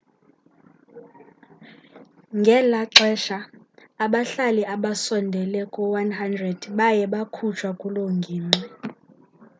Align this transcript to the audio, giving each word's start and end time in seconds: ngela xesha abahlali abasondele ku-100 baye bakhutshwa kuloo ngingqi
ngela 2.37 2.81
xesha 2.95 3.39
abahlali 4.05 4.63
abasondele 4.75 5.61
ku-100 5.73 6.61
baye 6.77 7.03
bakhutshwa 7.13 7.69
kuloo 7.81 8.11
ngingqi 8.17 8.63